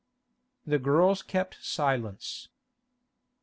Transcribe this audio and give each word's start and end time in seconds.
The 0.65 0.79
girls 0.79 1.21
kept 1.21 1.63
silence. 1.63 2.47